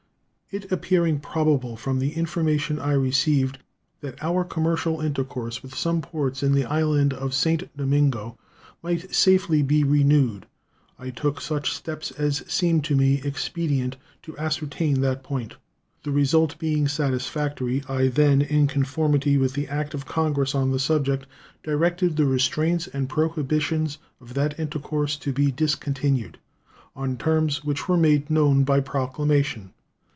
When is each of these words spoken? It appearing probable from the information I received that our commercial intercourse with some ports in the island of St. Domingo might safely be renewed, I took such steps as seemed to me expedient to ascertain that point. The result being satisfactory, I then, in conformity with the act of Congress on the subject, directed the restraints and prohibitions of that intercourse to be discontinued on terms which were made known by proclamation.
It 0.53 0.69
appearing 0.69 1.19
probable 1.21 1.77
from 1.77 1.99
the 1.99 2.11
information 2.11 2.77
I 2.77 2.91
received 2.91 3.59
that 4.01 4.21
our 4.21 4.43
commercial 4.43 4.99
intercourse 4.99 5.63
with 5.63 5.73
some 5.77 6.01
ports 6.01 6.43
in 6.43 6.51
the 6.51 6.65
island 6.65 7.13
of 7.13 7.33
St. 7.33 7.69
Domingo 7.77 8.37
might 8.83 9.15
safely 9.15 9.61
be 9.61 9.85
renewed, 9.85 10.47
I 10.99 11.09
took 11.09 11.39
such 11.39 11.71
steps 11.73 12.11
as 12.17 12.43
seemed 12.51 12.83
to 12.83 12.97
me 12.97 13.21
expedient 13.23 13.95
to 14.23 14.37
ascertain 14.37 14.99
that 14.99 15.23
point. 15.23 15.55
The 16.03 16.11
result 16.11 16.59
being 16.59 16.85
satisfactory, 16.89 17.81
I 17.87 18.09
then, 18.09 18.41
in 18.41 18.67
conformity 18.67 19.37
with 19.37 19.53
the 19.53 19.69
act 19.69 19.93
of 19.93 20.05
Congress 20.05 20.53
on 20.53 20.71
the 20.73 20.79
subject, 20.79 21.27
directed 21.63 22.17
the 22.17 22.25
restraints 22.25 22.87
and 22.87 23.07
prohibitions 23.07 23.99
of 24.19 24.33
that 24.33 24.59
intercourse 24.59 25.15
to 25.19 25.31
be 25.31 25.49
discontinued 25.49 26.39
on 26.93 27.15
terms 27.15 27.63
which 27.63 27.87
were 27.87 27.95
made 27.95 28.29
known 28.29 28.65
by 28.65 28.81
proclamation. 28.81 29.71